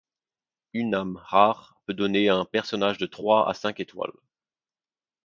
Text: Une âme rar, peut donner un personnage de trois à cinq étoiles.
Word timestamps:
Une 0.73 0.95
âme 0.95 1.19
rar, 1.25 1.77
peut 1.85 1.93
donner 1.93 2.27
un 2.27 2.43
personnage 2.43 2.97
de 2.97 3.05
trois 3.05 3.47
à 3.47 3.53
cinq 3.53 3.79
étoiles. 3.79 4.09